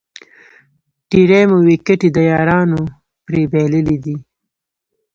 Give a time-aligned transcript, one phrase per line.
[1.09, 2.81] ډېرې مو وېکټې د یارانو
[3.25, 4.15] پرې بایللې دي